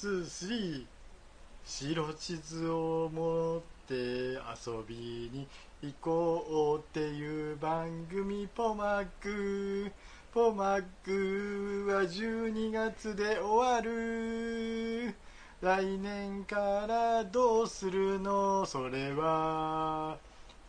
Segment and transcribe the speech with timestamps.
[0.00, 0.84] ツースリー
[1.62, 4.94] 白地図を持って遊び
[5.30, 5.46] に
[5.82, 9.92] 行こうっていう番組ポマック。
[10.32, 15.14] ポマックは12月で終わる。
[15.60, 18.64] 来年からどうするの？
[18.64, 20.16] それは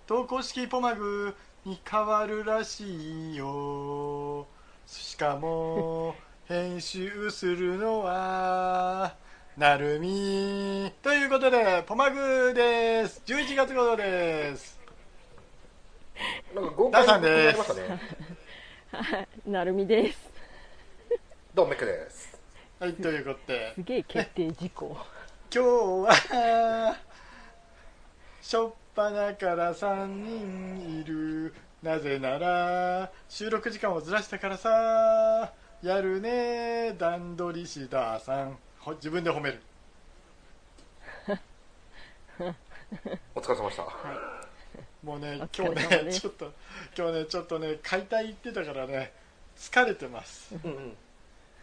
[0.08, 4.46] 投稿式ポマグに変わるらしいよ。
[4.86, 6.16] しかも
[6.52, 9.16] 編集するのは
[9.56, 14.78] なるみということでポマグです11月号です
[16.54, 19.28] なんか豪ダ快にンさんですなりましたね。
[19.48, 20.30] なるみです。
[21.54, 22.38] どうもメックです。
[22.82, 24.98] はいということですげえ決定事項。
[25.56, 26.98] 今日は
[28.42, 38.58] しょっぱなから3人いるなぜなら収録時間をずらしたからさやるね段取り師ださん。
[38.80, 39.62] ほ自分で褒める。
[43.34, 43.88] お疲れ様でした。
[45.04, 46.52] もうねお今日ねちょっと
[46.96, 49.12] 今日ねちょっとね解体行ってたからね
[49.58, 50.54] 疲れてます。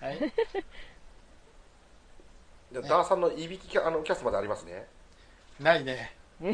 [0.01, 0.19] はい。
[2.71, 4.87] じゃあ、ダーさんのいびきキャあのキャスまでありますね。
[5.61, 6.13] ないね。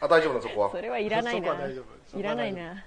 [0.00, 0.70] あ、大丈夫なそこは。
[0.70, 0.80] そ。
[0.80, 1.54] れはいらないな。
[2.14, 2.82] いらないな。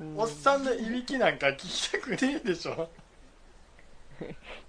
[0.00, 0.18] うん。
[0.18, 2.88] おっさんのいびきなんか聞きたくねえでしょ。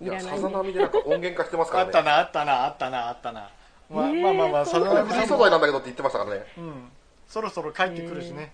[0.02, 2.04] いや、さざ波でなんか音源化してますかあった。
[2.04, 3.50] なあったなあったなあったな。
[3.90, 6.46] まあえーまあまあまあそのそうなのフリー素材なんだけどって言ってましたからね。
[6.58, 6.92] うん。
[7.28, 8.54] そろそろ帰ってくるしね。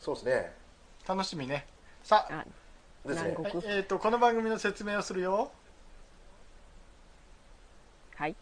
[0.00, 0.52] そうですね。
[1.06, 1.66] 楽しみね。
[2.02, 2.44] さあ、
[3.06, 3.34] あ、ですね。
[3.36, 5.50] はいえー、とこの番組の説明をするよ。
[8.16, 8.36] はい。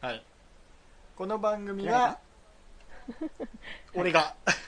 [0.00, 0.24] はい。
[1.16, 2.18] この番組は
[3.94, 4.20] 俺が。
[4.20, 4.67] はい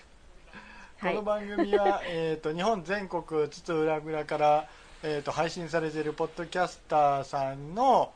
[1.00, 4.68] この番組は、 えー、と日本全国津々浦々から、
[5.02, 8.12] えー、と配信されているポッドキャスターさんの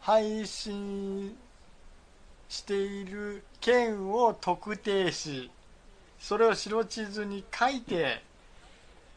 [0.00, 1.36] 配信
[2.48, 5.50] している県を特定し
[6.20, 8.22] それを白地図に書いて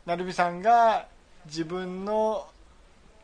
[0.07, 1.05] 成美さんが
[1.45, 2.47] 自分の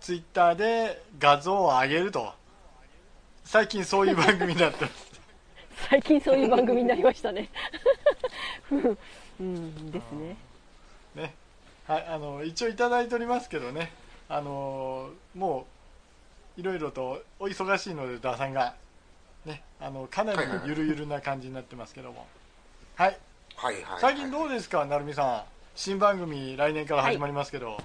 [0.02, 2.32] ツイッターで画像を上げると。
[3.44, 5.12] 最近そういう番組になってます。
[5.90, 7.50] 最近そういう番組になりましたね。
[9.40, 10.36] うん、ですね。
[11.16, 11.34] ね、
[11.88, 13.92] はい、あの一応いただいておりますけどね、
[14.30, 15.66] あのも
[16.58, 18.76] ういろいろとお忙しいので、ダーさんが、
[19.46, 22.26] ね、あのかなりゆるゆるな感じになってますけども、
[22.96, 23.18] はい、
[23.56, 24.02] はいはいはい。
[24.02, 25.44] 最近どうですか、なるみさん、
[25.76, 27.78] 新番組、来年から始まりますけど、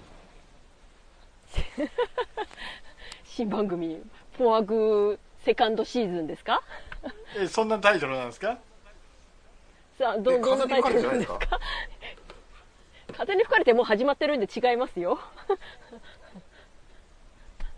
[3.25, 4.03] 新番組、
[4.37, 6.63] ポワグセカンドシーズンですか？
[7.37, 8.59] えそんなタイトルなんですか？
[9.99, 11.39] さあ、ど、えどんなタイトルなんですか？
[13.17, 15.19] 風に吹かれてもう始まってるんで違いますよ。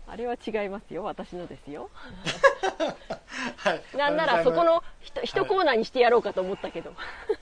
[0.07, 1.03] あれは違いますよ。
[1.03, 1.89] 私のですよ。
[3.57, 6.93] はい、なんならそこの一一コーナーにしてやろうかと思ったけど。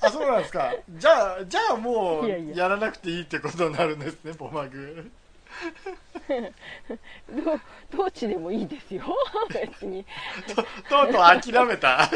[0.01, 5.11] あそうなんですか、じゃあ、じゃあもうやらなくていいってことになるんですね、ポマグ。
[6.29, 7.59] ど
[7.97, 9.03] どっちでもいいですよ。
[9.49, 10.05] 別に。
[10.47, 10.65] ととう
[11.11, 12.09] とう諦めた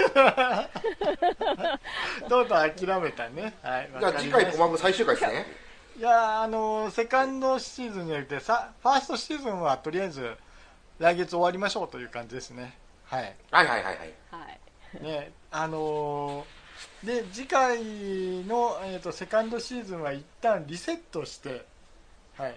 [2.29, 5.45] とうとう諦めたねはいじゃあ次回コマグ最終回ですね。
[5.97, 10.35] いやあのセカンドシーズンじゃなくてさファーストシーズンはとりあえず
[10.97, 14.13] 来月終わりましょうという感じですねはいはいはいはいはい。
[14.31, 14.47] は
[14.99, 15.03] い。
[15.03, 16.63] ねあのー
[17.03, 17.77] で次回
[18.45, 21.65] の、えー、とセカンドシーズンは一旦リセットして
[22.37, 22.55] はい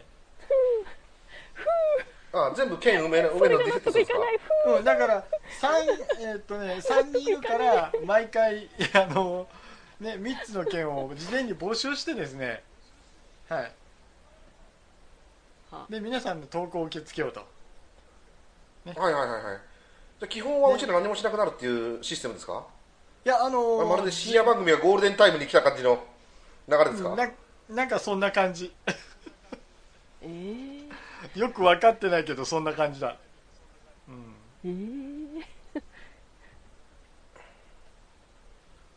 [2.32, 4.12] あ、全部剣梅のそ梅のれが納得いリセットするんです
[4.64, 4.72] か？
[4.76, 5.24] うん、だから
[5.60, 5.86] 三
[6.20, 9.46] えっとね三人いるから毎回あの
[10.00, 12.62] ね三つの件を事前に募集してですね。
[13.48, 13.72] はい。
[15.70, 17.40] はで皆さんの投稿を受け付けようと。
[19.00, 19.58] はいはいはいはい。
[20.20, 22.64] じゃあ基本はうちら何もしなくなるっていうシステムですか？
[23.24, 26.04] いやあのーまるで深夜番組がゴールデンタイムに来た感じの
[26.68, 27.16] 流れですか？
[27.16, 27.30] な
[27.68, 28.72] なんかそんな感じ。
[30.22, 30.65] えー、
[31.36, 33.16] よく分かってないけどそんな感じだ、
[34.08, 34.34] うん、
[34.64, 35.82] えー、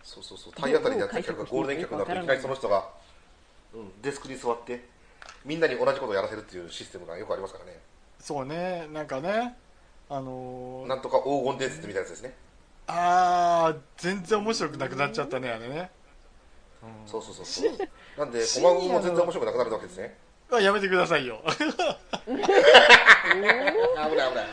[0.04, 0.54] そうそうそう。
[0.54, 2.90] 体当たりでやってる客がゴールデン客になっていきなりその人が、
[3.74, 4.86] うん、デスクに座って
[5.46, 7.78] みんなに同じことをやらせるっていうシステムがよくありますからね。
[8.20, 8.88] そうね。
[8.92, 9.56] なんかね。
[10.10, 12.34] あのーなんとか黄金伝説みたいなやつですね。
[12.88, 15.92] ああ全然面白くなくなっちゃったねあれね。
[17.06, 17.72] そうそうそうそう。
[18.18, 20.18] なんでコマグも全然面白くなくなるわけですね
[20.52, 21.44] あやめてくださいよ。
[21.46, 21.70] 危ない
[24.10, 24.48] 危ない。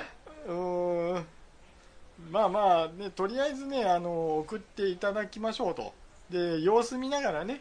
[0.46, 1.26] うーん。
[2.30, 5.94] まあまあねとりあえずねあの送っていただきましょうと。
[6.30, 7.60] で様子見ながらね、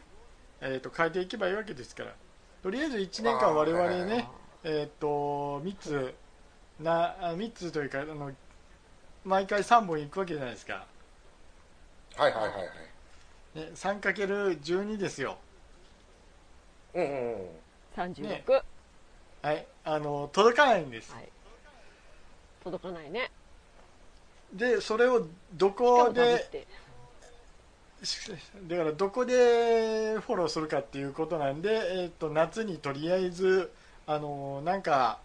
[0.60, 2.14] えー、と変えていけばいいわけですから。
[2.62, 4.28] とりあえず1年間我々ね、
[4.64, 6.16] えっ、と3つ
[6.80, 8.32] なあ3つというかあの
[9.24, 10.86] 毎回3本行くわけじゃないですか、
[12.16, 13.60] はいはいはいはい。
[13.60, 15.38] ね、3×12 ですよ。
[16.94, 17.65] うんうんうん
[17.96, 18.44] 36、ね。
[19.42, 19.66] はい。
[19.84, 21.30] あの届かないんです、はい。
[22.64, 23.32] 届かないね。
[24.54, 26.68] でそれをどこで
[28.68, 33.72] だからどこでフォローするかっていうことなんで、えー、と夏にとりあえず
[34.06, 35.20] あのなんか、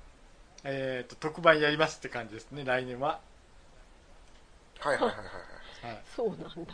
[0.64, 3.20] えー、と特番やりますって感じですね来年は、
[4.80, 5.30] はいはいはいはいは
[5.92, 5.94] い。
[5.94, 6.46] はい、そうなんだ。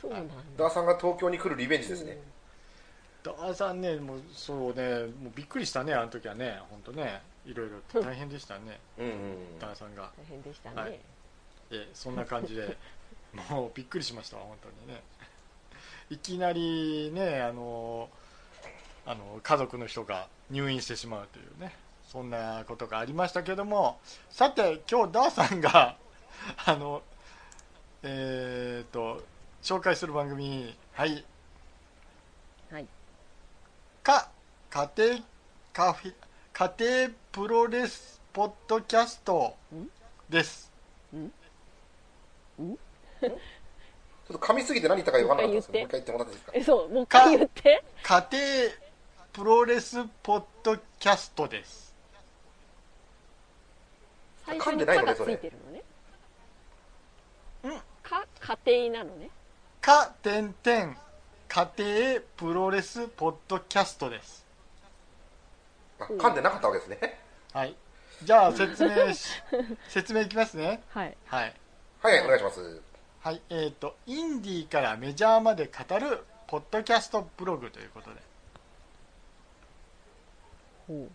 [0.00, 0.34] そうなんだ。
[0.56, 2.18] ダーさんが東京に来るリベンジですね、
[3.24, 9.58] ダーさんねもうそうねもうびっくりしたねあの時はね本当ねいろいろ大変でしたねうんうんうん。
[9.58, 10.10] ダーさんが。
[10.16, 11.00] 大変でしたね、はい。
[11.70, 12.76] えそんな感じで
[13.50, 15.02] もうびっくりしましたわ本当にね。
[16.10, 18.10] いきなりねあの
[19.06, 21.74] あの家族の人が入院してしまうというね
[22.06, 23.98] そんなことがありましたけども
[24.30, 25.96] さて今日ダーさんが
[26.66, 27.02] あの
[28.02, 29.24] えっ、と
[29.62, 31.24] 紹介する番組はいはい
[34.04, 34.28] か
[34.68, 35.18] 家庭
[35.72, 36.14] カフェ
[36.52, 39.56] 家庭プロレスポッドキャスト
[40.28, 40.70] です。
[41.10, 42.74] ちょ
[43.24, 43.28] っ
[44.28, 46.52] と噛みすぎて何言ったか分からなかったんですけどもう一回言ってもらっていいですか？
[46.54, 47.84] えそうもう一回言って。
[48.02, 48.42] 家庭
[49.32, 51.94] プロレスポッドキャストです。
[54.44, 55.32] 最初に噛んでない「か」がつのねそれ。
[55.32, 55.82] いてるのね。
[57.64, 57.80] うん。
[58.02, 58.26] か
[58.66, 59.30] 家庭なのね。
[59.80, 60.96] か点々
[61.54, 64.44] 家庭プロレスポッドキャストです。
[66.00, 67.20] あ噛んでなかったわけですね。
[67.52, 67.76] はい。
[68.24, 69.28] じゃあ説明し
[69.88, 70.82] 説明いきますね。
[70.88, 71.16] はい。
[71.26, 71.54] はい。
[72.02, 72.82] はいはいお願いします。
[73.20, 78.20] はいえっ、とインディーからメジャーまで語るポッドキャストブログということで。
[80.88, 81.08] ほ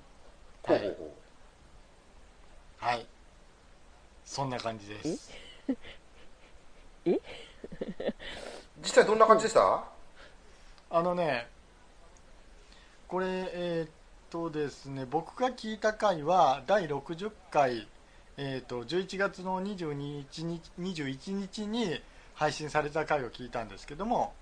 [0.63, 1.15] ほうほうほ
[2.77, 3.05] はい。
[4.23, 5.31] そんな感じです。
[7.07, 7.11] う
[8.81, 9.98] 実際どんな感じでした？
[10.91, 11.47] あのね
[13.07, 13.89] これえーっ
[14.29, 17.87] とですね僕が聞いた回は第60回、
[18.37, 22.01] えーっと11月の22日に21日に
[22.35, 24.33] 配信された回を聞いたんですけども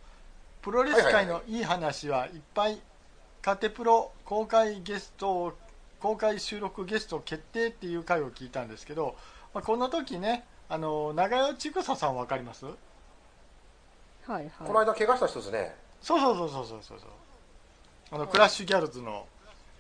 [0.62, 2.80] プロレス界のいい話はいっぱい
[3.42, 5.58] カテプロ公開ゲスト
[6.00, 9.16] 公開収録ゲスト決定っていう回を聞いたんですけど、
[9.54, 12.66] まあ、この時ねあの長与千草さん分かります？
[12.66, 12.78] う
[14.28, 14.52] はい。
[14.60, 17.00] このは間怪我した人ですねそうそうそうそうそうそう。
[17.00, 17.10] そう
[18.12, 19.28] あのクラッシュギャルズの、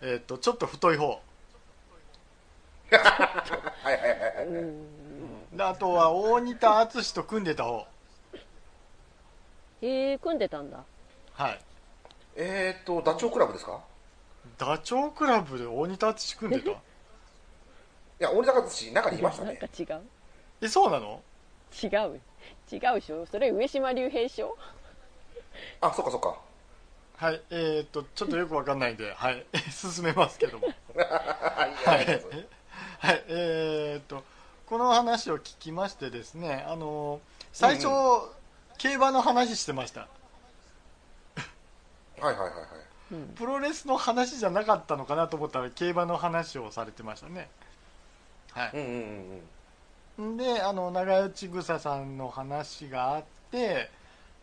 [0.02, 1.08] えーっとちょっと太い方。
[1.10, 1.20] は
[2.92, 4.48] いはいはいはいい。
[4.48, 7.88] うんであとは大仁田敦と組んでた方。
[9.82, 10.84] へえ組んでたんだ。
[11.34, 11.60] はい。
[12.36, 13.80] えーっとダチョウ倶楽部ですか？
[14.58, 16.72] ダチョウ倶楽部で大仁田敦組んでた？
[16.72, 16.76] い
[18.20, 19.50] や大阪市中にいましたね。
[19.50, 20.02] なんか違う。
[20.62, 21.22] えそうなの？
[21.82, 22.20] 違う。
[22.72, 23.26] 違うでしょ。
[23.26, 24.58] それ上島竜兵でしょ？
[25.82, 26.36] あそっかそっか。
[27.18, 30.68] はいえーっとちょっとよくわかんないんではい 進めますけども。
[30.96, 31.74] はい。
[31.86, 32.22] はい、はい
[33.00, 34.24] はい、えーっと
[34.68, 37.20] この話を聞きましてですねあの
[37.54, 38.38] 最初、うん
[38.78, 40.02] 競馬の話してました。
[42.22, 42.54] はいはいはいはい。
[43.14, 43.28] うん。
[43.30, 47.50] プロレスの話じゃなかったのかなと思ったら競馬の話をされてましたね。
[48.52, 48.72] はい。
[48.74, 49.42] うんうん
[50.20, 50.38] うんうん。
[50.38, 53.90] であの長与千草さんの話があって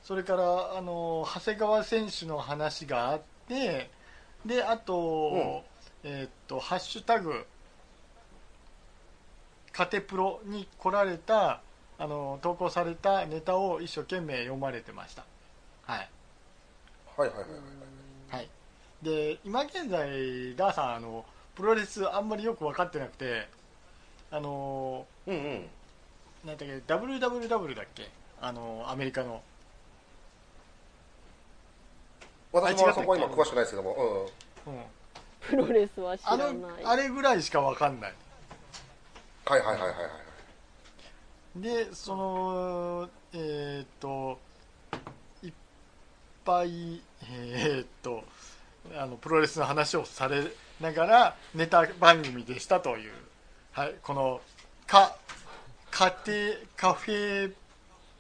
[0.05, 3.91] それからあの長谷川選手の話があって
[4.45, 5.65] であと、
[6.03, 7.47] えーっと「ハッシュタグ
[9.73, 11.63] カテプロ」に来られた
[11.99, 15.25] あの投稿されたネタを一生懸命読まれてました。
[15.87, 16.09] はい、
[17.17, 18.37] はいはいはいはい。
[18.37, 18.49] はい、
[19.03, 23.49] で今現在ダーさんあのプロレスあんまりよく分かってなくて
[24.31, 25.71] あのうんうん。
[26.45, 28.11] なんだっけ WWW だっけ
[28.43, 29.41] あのアメリカの
[32.55, 34.31] 私もそこは今詳しくないですけども。
[34.67, 34.75] うん。
[34.75, 34.83] うん
[35.47, 36.85] プロレスは知あのらない。
[36.85, 38.15] あれぐらいしか分かんない
[39.45, 39.95] はいはいはいはいは
[41.59, 41.61] い。
[41.61, 44.39] でそのえーっと
[45.43, 45.53] いっ
[46.47, 48.25] ぱいえーっと
[48.97, 53.13] あのプロレスの話をされながらネタ番組でしたという、
[53.73, 54.41] はい、この
[54.87, 55.17] か
[55.91, 57.53] 家庭カフェ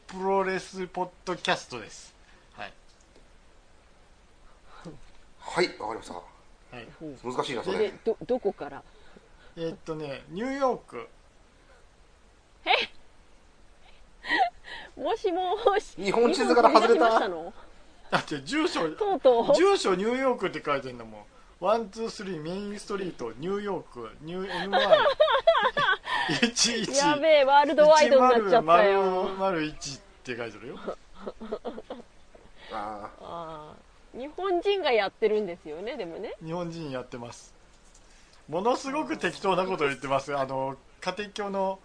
[0.07, 2.15] プロレスポッドキャストです
[2.53, 2.73] はい、
[5.47, 6.15] はいわかりました。
[6.15, 6.23] は
[6.83, 7.79] い、うん難しいなそれ。
[7.79, 8.83] でどどこから？
[9.57, 11.09] えーっとねニューヨーク。
[14.97, 15.95] もしもし。
[16.03, 17.05] 日本地図から外れた？
[17.07, 17.29] 日本飛び出しました？
[17.29, 17.53] の
[18.11, 18.91] だって住所。
[18.97, 19.55] とうとう。
[19.55, 21.19] 住所ニューヨークって書いてんだも。
[21.19, 21.25] ん
[21.61, 23.33] ワンツースリーメインストリート。
[23.39, 24.11] ニューヨーク。
[24.23, 24.71] ニュー
[26.29, 29.29] N111 やべえワールドワイドになっちゃったよ。
[29.37, 30.79] 1001って書いてるよ。
[32.73, 33.84] あ あー
[34.17, 36.35] 日本人がやってるんですよねでもね。
[36.45, 37.53] 日本人やってます。
[38.49, 40.37] ものすごく適当なことを言ってます。
[40.37, 41.79] あの家庭教の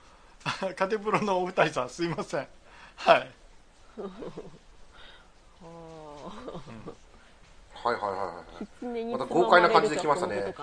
[0.76, 2.48] 家庭プロのお二人さんすいません。
[2.96, 3.32] はい。
[7.74, 9.06] はいはいはいはい。
[9.06, 10.54] また豪快な感じで来ましたね。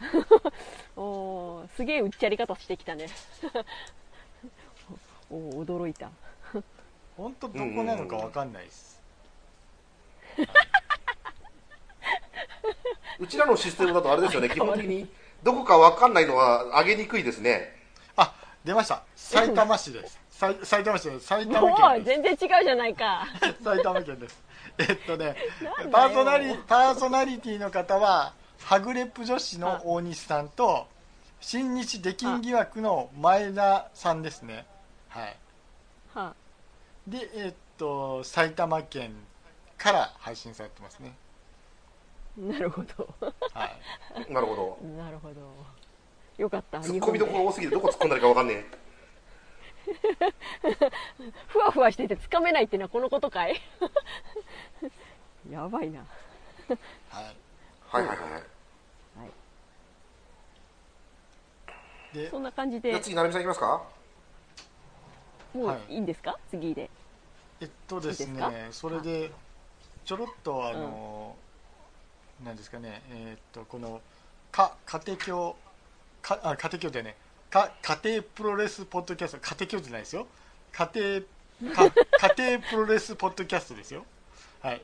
[0.96, 3.08] おーすげえうっちゃり方してきたね。
[5.30, 6.10] おー驚いた。
[7.16, 9.01] 本当どこなのかわかんないです、
[13.18, 15.08] うちらのシステムだとあれですよね基本的に。
[15.42, 17.76] どこかわかんないのは上げにくいですね。
[18.16, 18.34] あ
[18.64, 19.02] 出ました。
[19.16, 20.20] 埼玉市です。
[20.30, 21.26] さい埼玉市です。
[21.26, 22.22] 埼玉県です。
[22.22, 23.26] 全然違うじゃないか。
[23.62, 24.42] 埼玉県です。
[24.78, 25.36] えっとね
[25.90, 28.34] パーソナリパーソナリティの方は
[28.64, 30.86] はぐれっぷ女子の大西さんと
[31.40, 34.66] 新日出禁疑惑の前田さんですね。
[35.08, 35.36] はい。
[36.14, 36.34] は
[37.06, 39.14] でえっと埼玉県
[39.82, 41.12] から配信されてますね。
[42.36, 43.08] なるほど。
[43.52, 43.66] は
[44.28, 44.32] い。
[44.32, 44.78] なるほど。
[44.96, 45.40] なるほど。
[46.38, 48.64] よかった突っ込みどころ多すぎてどこ突っ込んだらいいかわかんね
[51.48, 53.60] ふわふわしててつかめないってのはこのことかい？
[55.50, 56.00] やばいな。
[56.00, 56.08] はい。
[56.70, 57.36] え
[57.90, 58.28] はいはいはい。
[58.30, 58.40] は
[62.12, 62.16] い。
[62.16, 62.98] でそんな感じで。
[63.00, 63.82] 次成美さんいきますか？
[65.54, 65.94] もうはい。
[65.94, 66.38] いいんですか？
[66.50, 66.88] 次で。
[67.60, 69.30] えっとですいいねですそれで
[70.04, 71.36] ちょろっとあの、
[72.44, 74.00] なんですかねえっとこの
[74.50, 75.56] か家庭教
[76.20, 77.16] かあ家庭教でね。
[77.50, 80.26] か家庭プロレスポッドキャスト家庭教じゃないですよ。
[80.72, 81.90] 家庭か
[82.34, 84.04] 家庭 プロレスポッドキャストですよ。
[84.62, 84.82] はい。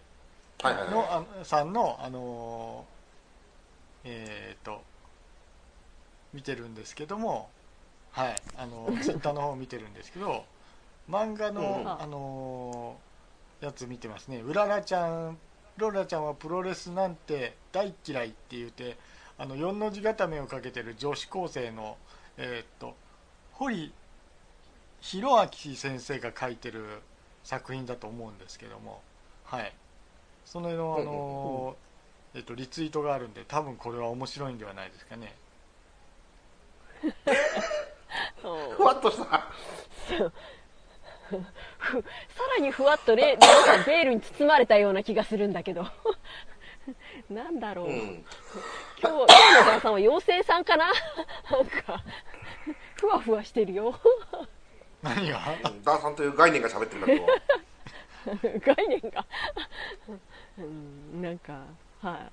[0.63, 2.85] はいはいのはあさんのあの
[4.05, 4.83] えっと
[6.35, 7.49] 見てるんですけども
[8.13, 8.37] はい。
[8.57, 10.45] あのツイッターの方を見てるんですけど
[11.09, 11.81] 漫画の、うん。
[11.81, 12.97] うんあの
[13.61, 14.39] やつ見てますね。
[14.39, 15.39] うららちゃん。
[15.79, 18.97] うららちゃんはプロレスなんて大嫌いって言って
[19.37, 21.97] あの四の字固めをかけてる女子高生の
[22.37, 22.97] えーっと
[23.53, 23.93] 堀
[25.01, 26.85] 弘明先生が書いてる
[27.45, 29.01] 作品だと思うんですけども。
[29.45, 29.73] はい。
[30.45, 31.77] そののあの
[32.35, 35.35] えっとリツイートがあるんで多分これは面白いんではないですかね。
[38.77, 39.47] ふわっとした
[41.29, 41.37] ふ
[42.35, 45.87] さらにふわっとレなんかベールに包まれたような気がするんだけど。
[47.29, 47.95] なんだろう、うん。
[47.95, 48.25] 今日
[49.03, 50.87] 今日のお母さんは妖精さんかな？
[51.51, 52.03] なんか
[52.99, 53.99] ふわふわしてるよ。
[55.03, 55.41] 何が？
[55.85, 58.75] ダーさんという概念が喋ってるんだけど。
[58.75, 59.25] 概念が。
[60.59, 61.61] うんなんか
[62.01, 62.33] はい。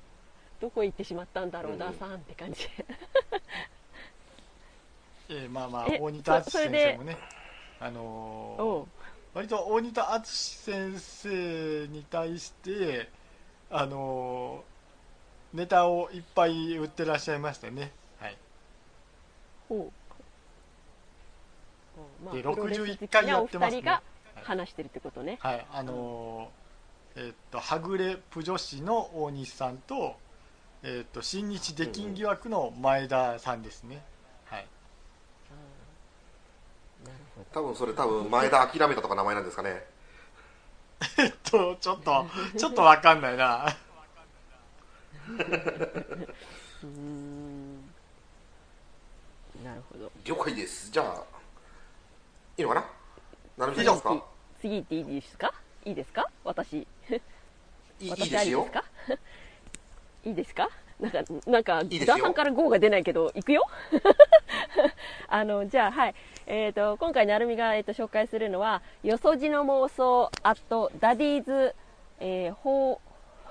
[0.61, 1.79] どこ行ってしまったんだろう、うん。
[1.79, 2.69] ダーさんって感じ。
[5.27, 7.17] えーまあまあえ大仁田敦そそれで先生もね
[7.79, 8.85] あのー
[9.35, 13.09] 割と大仁田敦先生に対して
[13.69, 17.91] あのーネタをいっぱい売ってらっしゃいましたね。
[18.19, 18.37] はい。
[19.69, 19.91] ほう。
[22.25, 23.99] までプロレス61好き回やってますね。
[24.43, 25.65] 話してるってことね、はい。
[25.71, 30.15] あのーえーっとはぐれプ女子の大西さんと,、
[30.83, 34.01] えーっと新日出禁疑惑の前田さんですね、
[34.45, 34.67] はい
[37.05, 37.23] なるほ
[37.53, 39.83] 多分それ多分前田諦めたとか名前なんですかね。
[41.17, 42.25] えっとちょっと
[42.57, 43.67] ちょっとわかんないな。
[45.27, 47.75] どうーん。
[49.63, 50.11] なるほど。
[50.23, 50.89] 了解です。
[50.91, 51.23] じゃあ
[52.57, 52.75] いいのか
[53.57, 53.65] な？
[53.67, 54.25] 成美さんいきますか？
[54.61, 55.53] 次行っていいですか？
[55.85, 56.29] いいですか？
[56.43, 56.73] 私。
[56.77, 56.87] い
[58.07, 58.67] いですよ。
[60.23, 60.69] いいですか？
[60.99, 63.63] なんかなんかさんから GO が出ないけど行くよ？
[65.27, 66.15] あのじゃあはい。
[66.47, 71.75] えー、と今回なるみが、えー、と紹介するのは「よそじの妄想アットダディーズ、
[72.19, 73.01] えー、ホ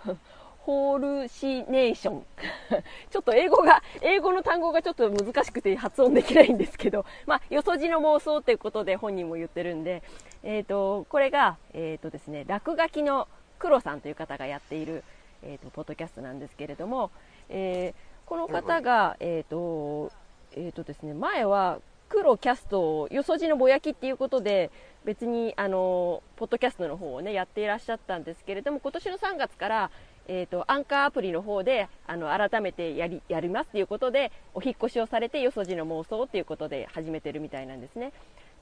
[0.07, 0.17] ー
[0.65, 2.27] ホールシネーション。
[3.11, 10.03] ちょっと英語が英語の単語がちょっと難しくて発音できないんですけど、まあ、よそじの妄想ということで本人も言ってるんで、
[10.43, 15.05] えー、とこれが、えーとですね、落書きの黒さんという方がやっている、
[15.43, 17.11] えー、とポッドキャストなんですけれども、
[17.49, 20.11] えーこの方が、えーと
[20.53, 24.71] えーとですね、前は黒キャストをよそじのぼやきっていうことで
[25.05, 29.91] 別にあのポッドキャストの方をねやっていらっしゃったんですけれども今年の3月から、
[30.29, 38.13] えー、とアンカーアプリの方であの改めてやりやりますということでお引っ越しをされてよそじの妄想ということで始めてるみたいなんですね。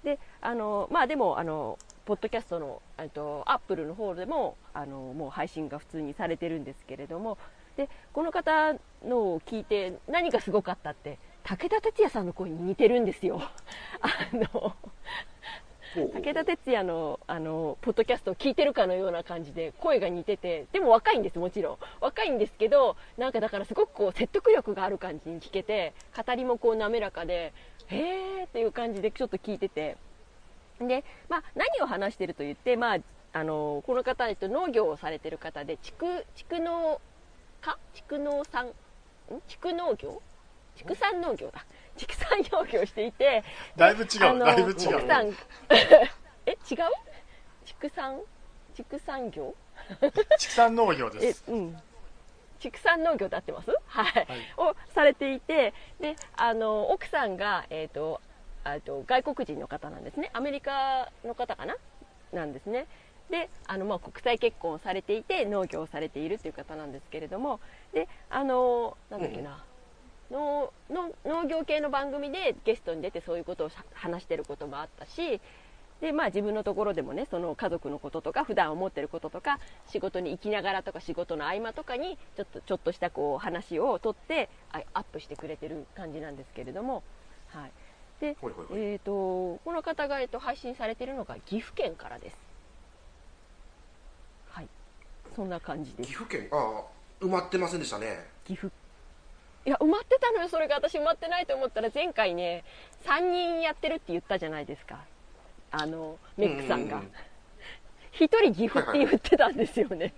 [0.03, 7.39] であのまあでもあのポッドキャストのえっとアップルの方でもあのもう配信が普通にされてるんですけれども
[7.77, 8.75] でこの方
[9.05, 13.43] のを聞いて何がすごかったって武田鉄矢さんの声に似てるんですよ。
[14.01, 14.75] あの
[15.95, 21.79] 武田鉄矢のあのポッドキャストを聞いてるかのような感じで声が似ててでも若いんですもちろん。
[22.01, 27.53] 若いんですけどなんかだからすごくこう説得力がある感じに聞けて語りもこう滑らかで
[27.89, 29.97] へーっていう感じでちょっと聞いてて。
[30.81, 32.99] で、まあ、何を話してると言って、まあ、
[33.33, 37.01] あのこの方、えっと、農業をされてる方で畜畜農
[37.63, 38.69] 家畜農産
[39.49, 40.21] 畜農業？
[40.77, 41.65] 畜産農業だ。
[41.97, 43.45] 畜産農業をしていて
[43.77, 45.35] だいぶ違うだいぶ違う。
[46.47, 46.57] え違う？
[47.65, 48.21] 畜産？
[48.75, 49.55] 畜産業？
[50.39, 51.45] 畜産農業です。
[51.49, 51.83] えうん。
[52.59, 54.27] 畜産農業で合ってます、はい、はい、
[54.57, 58.21] をされていてであの奥さんが、えーと、
[58.85, 60.31] とと外国人の方なんですね。
[60.33, 61.77] アメリカの方かな？
[62.33, 62.87] なんですね
[63.33, 67.61] であの、まあ、国際結婚をされていて農業をされているという方なんですけれども
[67.95, 69.65] であのなんだっけな、
[70.31, 70.71] うん、農
[71.25, 75.41] 農業系の番組でゲストに出てそういうことを話してることもあったし
[76.03, 87.05] でまあ、自分のところでもねその家族のこととか普段思ってることとか仕事に行きながらとか仕事の合間とかにちょっとちょっとしたこう話をとってアップしてくれてる感じなんですけれども、
[87.51, 87.71] はい。
[88.21, 88.37] で
[88.73, 92.52] えーと、この方が、えーと、配信されているのが岐阜県からです。
[95.33, 96.09] はいそんな感じです。
[96.09, 98.27] 岐阜県ああ埋まってませんでしたね。
[98.45, 98.73] 岐阜。
[99.65, 100.77] いや埋まってたのよそれが。
[100.77, 102.65] 私埋まってないと思ったら前回ね
[103.05, 105.05] 3人やってるって言ったじゃないですか。
[105.71, 107.03] あのメックさんが。
[108.11, 110.13] 一、人岐阜って言ってたんですよね、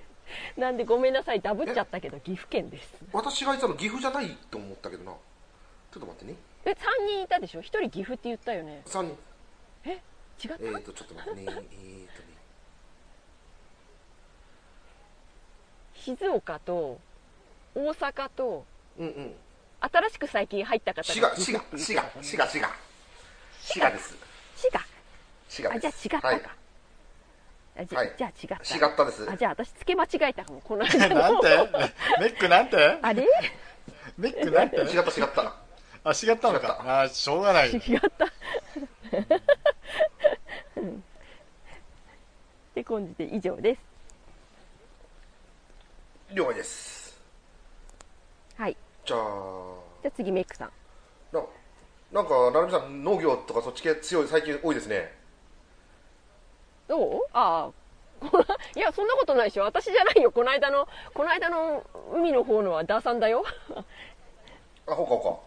[0.57, 2.93] なんでごめんなさいダブっちゃったけど岐阜県です。
[3.13, 5.13] 私が言ったの岐阜じゃないと思ったけどな。
[5.13, 5.19] ちょ
[5.99, 6.35] っと待ってね。
[6.65, 6.75] え3
[7.07, 8.83] 人いたでしょ？1人岐阜って言ったよね。
[8.87, 9.17] 3人。
[9.85, 9.91] え？
[10.43, 10.79] 違った？
[10.79, 11.67] えっ、とちょっと待ってねとね
[16.05, 17.01] 静岡と
[17.75, 18.67] 大阪と、
[18.99, 19.35] うんうん、
[19.81, 22.71] 新しく最近入った方が滋賀滋賀滋賀滋賀滋賀
[23.63, 23.91] 滋賀。
[23.91, 24.17] です。
[24.57, 24.81] 滋賀？
[25.71, 26.43] 違うあじゃあ違ったか、はい。
[27.77, 28.87] あじゃ,、じゃあ違った。
[28.87, 29.31] 違ったです。
[29.31, 31.49] あじゃあ私つけ間違えたかもこの間 なんて？
[32.21, 32.99] メックなんて？
[33.01, 33.27] あれ？
[34.19, 34.77] メックなんて？
[34.77, 35.55] 違った違った。
[36.05, 37.03] あ違ったのか。
[37.05, 37.71] あしょうがない。
[37.71, 38.27] 違った。
[38.27, 38.29] っ
[42.75, 43.81] て感じで以上です
[46.33, 47.21] 了解です。
[48.57, 48.77] はい。
[49.05, 49.21] じゃあ。
[50.03, 50.71] じゃあ次メックさん。
[51.33, 51.43] な
[52.13, 55.13] なんか成美さん農業とかそっち系強い最近多いですね。
[56.89, 57.21] どう？
[57.33, 57.73] ああ。
[58.77, 59.65] いやそんなことないでしょ。
[59.65, 60.31] 私じゃないよ。
[60.31, 63.45] この間のこの間の海の方のはダーさんだよ。
[64.87, 65.45] あほうかほ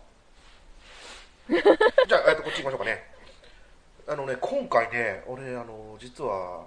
[1.50, 1.68] うか。
[2.08, 3.04] じゃあ、えっと、こっち行きましょうかね。
[4.10, 6.66] あのね今回ね俺あの実は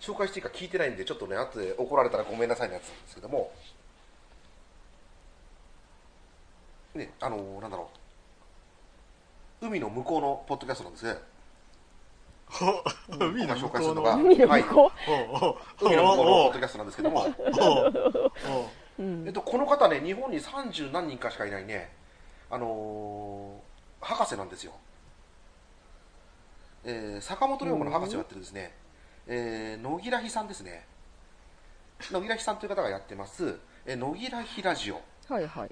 [0.00, 3.52] 紹介していいか聞いてないんでちょっとね後で怒られたらごめんなさいのやつなんですけども。
[6.94, 7.90] ねあのなんだろ
[9.62, 9.66] う。
[9.66, 11.16] 海の向こうのポッドキャストなんですね。
[13.18, 14.92] 海の向こうの海の向こ
[15.80, 15.84] う？
[15.86, 17.26] 海の向こうのポッドキャストなんですけども。
[18.98, 21.94] えっと、この方ね日本に30何人かしかいないね。
[22.48, 24.72] あのー、博士なんですよ、
[26.84, 28.72] えー、坂本龍馬の博士をやってるですね、
[29.26, 30.86] えー、野木良ひさんですね。
[32.10, 35.00] 野木良ひさんという方がやってます、えー、野木良ひラジオ。
[35.28, 35.70] はいはい。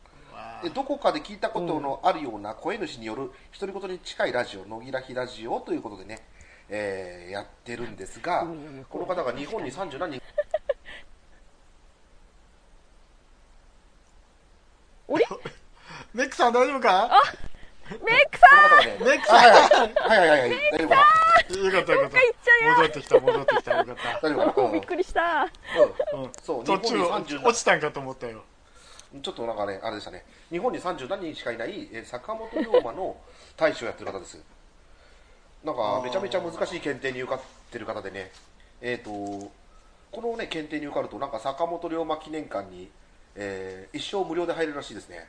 [0.63, 6.21] でどこかで聞いたことのあるような声主による独り言に近いラジオ野木良ひラジオということでね
[6.69, 8.47] えー、やってるんですが、
[8.89, 10.23] この方が日本に30何人。
[15.07, 15.27] おれ
[16.15, 17.05] メックさん大丈夫か？
[17.05, 17.23] あ
[17.91, 18.47] メックさ
[18.81, 19.39] ん、ね、メックさん。
[20.09, 20.51] はいはいはいはい。
[20.73, 20.97] 大丈夫か？
[21.51, 22.19] よかったよかった。
[22.65, 25.43] 戻ってきた戻ってきたよかった大丈夫かびっくりした。
[26.15, 28.43] うん、そう途中落ちたんかと思ったよ。
[29.23, 30.25] ちょっとなんかねあれでしたね。
[30.51, 33.17] 日本に30何人しかいない、えー、坂本龍馬の
[33.57, 34.43] 大使をやってる方です。
[35.65, 38.31] なんかめちゃめちゃ難しい検定に受かってる方でね、
[38.83, 39.51] えーと、
[40.13, 42.91] この、ね、検定に受かるとなんか坂本龍馬記念館に、
[43.35, 45.27] えー、一生無料で入れるらしいですね。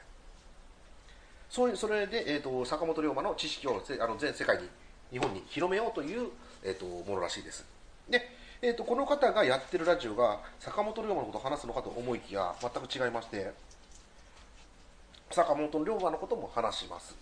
[1.49, 4.67] そうそれで、えーと、坂本龍馬の知識をあの全世界に
[5.11, 6.29] 日本に広めようという、
[6.63, 7.65] えーと、ものらしいです。
[8.09, 8.29] で、
[8.61, 13.51] えー、とこの方がやってるラジオが坂本龍馬のことを話すのかと思いきや全く違いまして
[15.31, 17.15] 坂本龍馬のことも話します。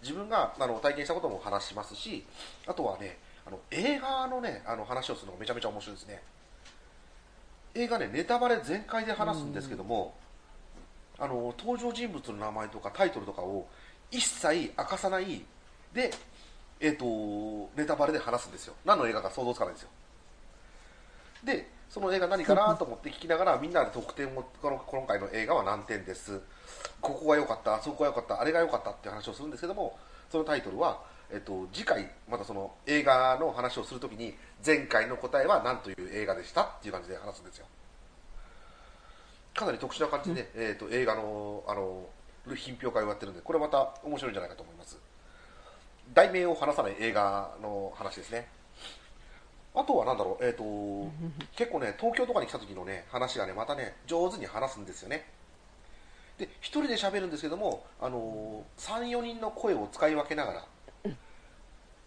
[0.00, 2.24] 自分があの体験したことも話しますし
[2.66, 6.22] あとはねあの映画のねあの話をするのがめちゃめちゃ面白いですね。
[7.74, 10.14] 映画ねネタバレ全開で話すんですけども、
[11.18, 13.66] あの登場人物の名前とかタイトルとかを
[14.10, 15.42] 一切明かさない
[15.92, 16.10] で、
[16.80, 18.74] えーと、ネタバレで話すんですよ。
[18.84, 19.90] 何の映画か想像つかないんですよ。
[21.44, 26.40] でその映画何かな と思って聞きながらみんなで得点をこの今回の映画は何点です。
[27.00, 29.98] ここが良かったそこが良かったあれが良かったって話をするんですけども
[30.30, 36.62] そのタイトルは、えっと、次回またその映画の話をするときに前回の答えは何という映画でした？
[36.62, 37.66] っていう感じで話すんですよ。
[39.54, 42.06] かなり特殊な感じで、えっと映画のあの
[42.54, 44.98] 品評会をやってるんでこれまた面白いんじゃないかと思います
[46.14, 48.48] 題名を話さない映画の話ですね
[49.74, 50.64] あとはなんだろう、えっ、と、
[51.54, 55.24] 結構ね、東京とかに来た時のね、話がね、またね、上手に話すんですよね。
[56.36, 60.66] で、一人で喋るんですけども、あのー、3、4人の声を使い分けながら、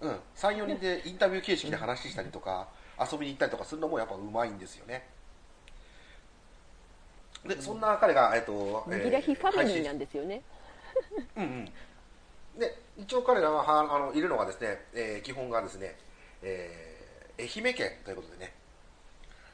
[0.02, 2.68] うん、3、4人でインタビュー形式で話したりとか、
[3.00, 5.08] 遊びに行ったりとかするのもやっぱうまいんですよね。
[7.46, 10.42] で、そんな彼が、えっ、と、ギラヒファミリーなんですよね。
[11.38, 11.66] うんうん。
[12.60, 15.96] で、一応彼らははあのいるのがですね、えー基本がですね、
[16.44, 18.54] えー愛媛県ということでね、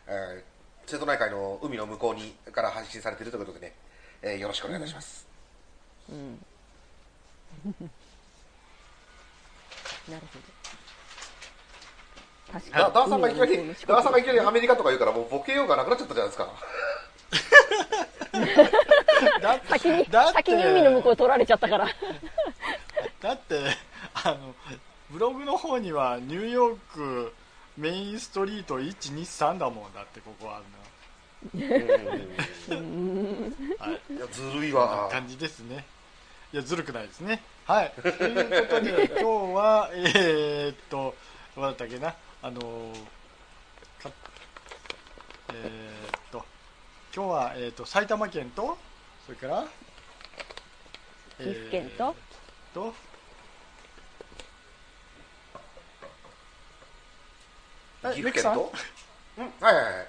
[0.08, 0.42] えー
[0.90, 3.74] 瀬戸内海の海の向こうにから配信されているということでね、
[4.22, 5.26] えーよろしくお願いいたします。
[6.10, 6.40] うん。
[10.10, 10.46] なるほど。
[12.60, 12.84] 確かに。
[12.86, 13.58] だダーさんがいきなり、
[13.88, 16.50] ダーさんがいきなりアメリカとか言うから、もうボケようがなくなっちゃったじゃないですか。
[19.42, 21.88] だ 先に先に海の向こう取られちゃったから。
[23.22, 23.76] だって
[24.14, 24.56] あの
[25.10, 27.34] ブログの方にはニューヨーク
[27.78, 30.62] メインストリート123だもんだってここはあ
[31.54, 31.62] うん。
[31.62, 32.10] るの
[33.80, 34.14] はい。
[34.14, 35.08] いや、ずるいわ。
[35.12, 35.86] 感じですね。
[36.52, 37.44] いやずるくないですね。
[37.66, 37.94] はい。
[38.02, 41.14] ということで今日はえー、っと
[41.56, 42.16] どうだったっけな？
[42.42, 42.60] あの
[44.02, 44.10] か
[45.54, 46.46] えー、っと
[47.16, 48.78] 今日は、えー、っと埼玉県と
[49.26, 49.68] それから
[51.38, 52.04] 岐阜県と？
[52.06, 52.16] えーっ
[52.74, 52.94] と
[58.04, 58.72] え岐阜県と、
[59.38, 60.08] うん、はいはいはい。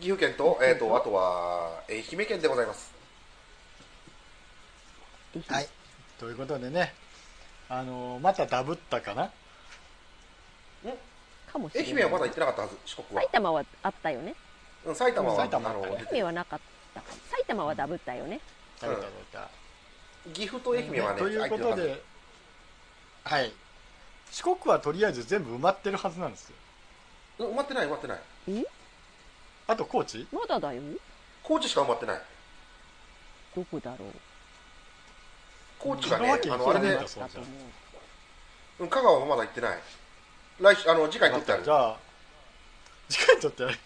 [0.00, 2.96] 岐阜県と、えっ、と、あとは、愛媛県でございます。
[5.48, 5.68] はい、
[6.18, 6.94] ということでね、
[7.68, 9.30] あのまたダブったかな、
[11.52, 11.92] かもしれない。
[11.92, 13.32] 愛媛はまだ行ってなかったはず、四国は埼。
[13.32, 14.34] 玉はあったよね。
[14.86, 16.60] うん、埼玉は、埼玉あの、はい出て愛媛はなかっ
[16.94, 17.02] た。
[17.30, 18.40] 埼玉はダブったよね。
[18.80, 19.50] ダブったダブった、
[20.32, 22.02] 岐阜と愛媛はね、ということで、
[23.24, 23.52] はい、
[24.30, 26.56] 四国はとりあえず全部埋まってるはずなんですよ、
[27.38, 28.18] うん埋まってない、埋まってない。
[29.68, 30.26] あと高知？
[30.32, 30.82] まだだよ。
[31.42, 32.22] 高知しか埋まってない。
[33.54, 34.08] どこだろう。
[35.78, 37.48] 高知がね、あの、あれでそうなんだ、だと思
[38.78, 38.82] う。
[38.82, 39.78] うん香川はまだ行ってない。
[40.60, 41.70] 来週、あの、次回に撮ってあるじ。
[41.70, 41.98] ゃあ、
[43.08, 43.78] 次回とってやる。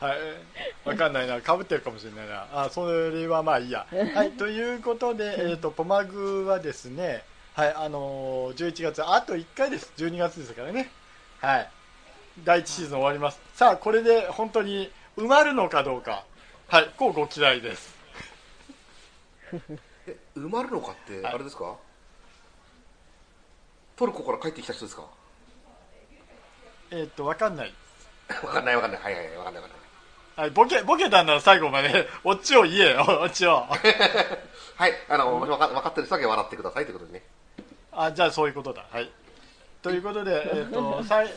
[0.00, 3.86] はい、わかんないな、かぶってるかもしれないな、あそれはまあいいや。
[4.14, 10.90] はい、ということで、えー、とポマグはですね、はいあのー11月、あと1回です、12月ですからね、
[11.40, 11.70] はい、
[12.44, 16.24] 第1シーズン終わります、さあ、これで本当に埋まるのかどうか、
[16.68, 17.94] はい、こうご期待です。
[20.06, 21.34] え、埋まるのかって、はい。
[21.34, 21.76] あれですか？
[23.94, 25.06] トルコから帰ってきた人ですか？
[26.90, 27.74] えっ、と、わかんない。
[28.44, 29.00] わかんないわかんない。
[29.02, 29.80] はいはいはい、わかんないわかんない。
[30.34, 33.66] はい、ボケ、ボケたんなら最後まで、 オチを言えよ、 オチを。
[34.76, 37.22] はい、あの、わか分かってる人だけ笑ってくださいということでね。
[37.94, 39.10] あじゃあそういうことだはい
[39.82, 41.28] ということでえっ、とさい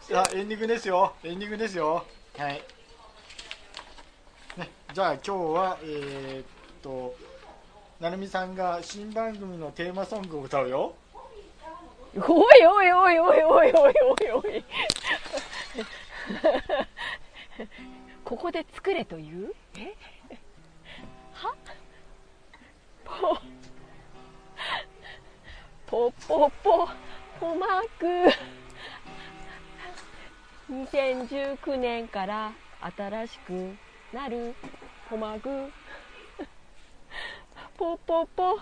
[0.00, 2.04] さあエンディングですよエンディングですよ
[2.38, 2.62] はい
[4.56, 7.16] ねじゃあ今日はえっ、と
[7.98, 10.94] なるみさんが新番組のテーマソングを歌うよ
[12.16, 14.64] おいおいおいおいおいおいおいおい
[18.24, 19.54] ここで作れという？
[19.78, 19.94] え？
[21.34, 21.54] は？
[23.04, 23.38] ポ
[25.86, 26.88] ポポポ
[27.40, 28.06] ポマーク。
[30.72, 32.52] 2019年から
[32.96, 33.76] 新しく
[34.12, 34.54] なる
[35.08, 35.70] ポマグ
[37.78, 38.58] ポポポ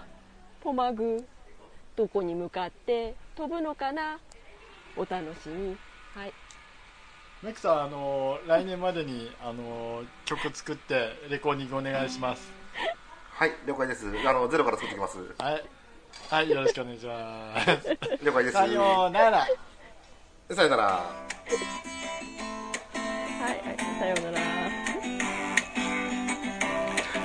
[0.61, 1.27] ポマグ
[1.96, 4.18] どこに向かって飛ぶのかな？
[4.96, 5.77] お楽しみ。
[6.14, 6.33] はい
[7.44, 12.50] メクさんあの来年までにあの曲作ってレコーディングお願いします
[13.35, 14.07] はい、了解です。
[14.24, 15.18] あの、ゼロから作ってきます。
[15.38, 15.64] はい
[16.30, 17.52] はいよろしくお願いしま
[17.83, 18.57] す了解です。
[18.57, 19.46] さようなら
[20.52, 20.85] さよなら。
[20.85, 21.02] は
[23.42, 24.40] い、はい、さようなら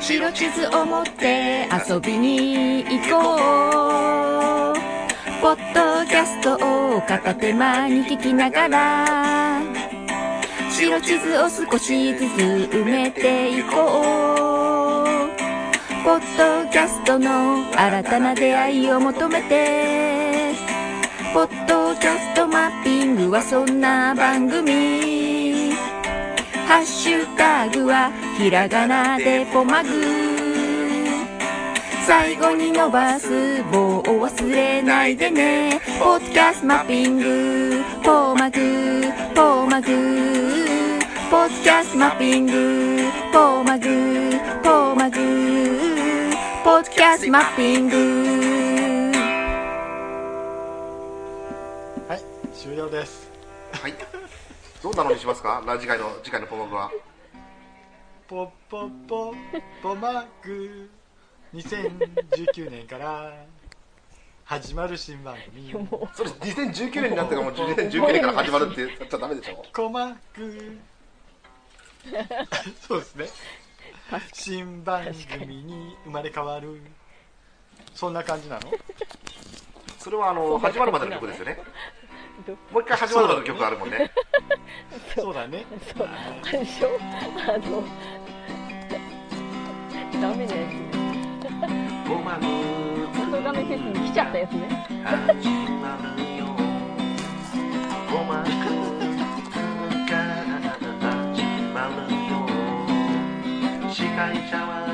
[0.01, 4.89] 白地図を持って遊びに行こう
[5.41, 9.78] ポッドキャストを片手間に聞きながら
[10.79, 15.29] 白地図を少しずつ埋めていこう
[16.05, 20.53] ポッドキャストの新たな出会いを求めて
[21.33, 25.73] ポッドキャストマッピングはそんな番組。
[26.65, 29.89] ハッシュタグはひらがなでポマグ。
[32.07, 35.81] 最後に伸ばす棒を忘れないでね。
[35.99, 37.78] ポッドキャストマッピング。
[38.09, 38.59] ポーマグ
[39.35, 39.87] ポーマグ
[41.29, 42.51] ポッドキャストマッピング。
[43.31, 43.85] ポーマグ
[44.63, 45.17] ポーマグ
[46.63, 47.97] ポッドキャストマッピング。
[52.07, 53.29] はい終了です。
[53.73, 53.93] はい。
[54.81, 55.61] どんなのにしますか？
[55.67, 56.89] な次回の次回のポモグは。
[58.27, 59.35] ポポポ
[59.83, 60.89] ポマグ。
[61.53, 63.31] 2019年から
[64.49, 65.69] 始まる新番組。
[66.15, 69.63] それ2019年になってからもう2019年から始まるって言っちゃダメでしょ？
[69.71, 70.79] コマグ
[72.81, 73.27] そうですね。
[74.33, 75.05] 新番
[75.39, 76.81] 組に生まれ変わる。
[77.93, 78.71] そんな感じなの？
[79.99, 81.59] それはあの始まるまでの曲ですよね。
[82.47, 84.11] どもう一回始まるまでの曲あるもんね。
[85.15, 85.63] そうだね。
[85.95, 86.07] そう。
[86.07, 87.83] あれでしょあの
[90.19, 90.73] ダメなやつ。
[90.73, 92.39] ねポマ
[93.29, 94.67] グ音ガメフェスに来ちゃったやつね。
[95.05, 96.45] 始まるよ。
[98.07, 98.57] 始
[101.73, 102.33] まるよ。
[103.93, 104.88] 司会者は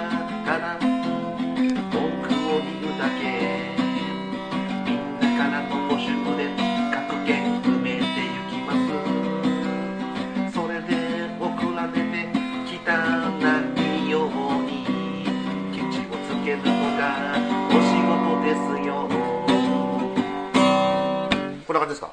[21.75, 22.11] な感じですか？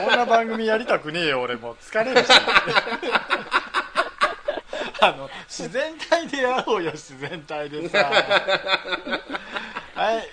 [0.00, 1.76] そんな番組やりたくねえよ俺もう。
[1.80, 2.28] 疲れるし。
[5.02, 7.98] あの自然体でやろうよ自然体でさ。
[9.94, 10.28] はい。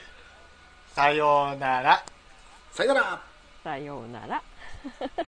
[0.93, 2.03] さようなら。
[2.73, 3.21] さよなら。
[3.63, 4.41] さようなら